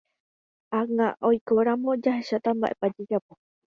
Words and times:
Ág̃a 0.79 1.07
oikóramo 1.27 1.91
jahecháta 2.03 2.49
mba'épa 2.55 2.87
jajapo. 2.95 3.33